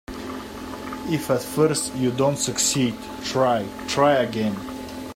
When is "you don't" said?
1.95-2.37